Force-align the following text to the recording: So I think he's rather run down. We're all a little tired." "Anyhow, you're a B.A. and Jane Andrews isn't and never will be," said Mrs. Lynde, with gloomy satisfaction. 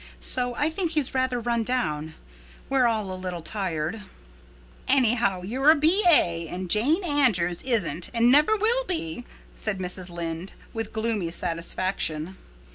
So 0.19 0.55
I 0.55 0.71
think 0.71 0.93
he's 0.93 1.13
rather 1.13 1.39
run 1.39 1.63
down. 1.63 2.15
We're 2.71 2.87
all 2.87 3.13
a 3.13 3.13
little 3.15 3.43
tired." 3.43 4.01
"Anyhow, 4.87 5.43
you're 5.43 5.69
a 5.69 5.75
B.A. 5.75 6.47
and 6.47 6.71
Jane 6.71 7.03
Andrews 7.03 7.61
isn't 7.61 8.09
and 8.11 8.31
never 8.31 8.57
will 8.57 8.83
be," 8.85 9.25
said 9.53 9.77
Mrs. 9.77 10.09
Lynde, 10.09 10.53
with 10.73 10.91
gloomy 10.91 11.29
satisfaction. 11.29 12.35